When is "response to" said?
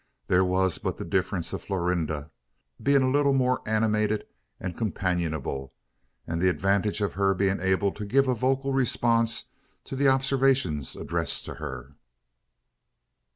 8.73-9.95